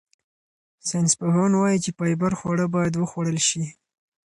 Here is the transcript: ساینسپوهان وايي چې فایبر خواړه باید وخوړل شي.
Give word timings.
ساینسپوهان 0.87 1.51
وايي 1.55 1.77
چې 1.83 1.89
فایبر 1.97 2.33
خواړه 2.39 2.65
باید 2.75 2.93
وخوړل 2.97 3.39
شي. 3.49 3.63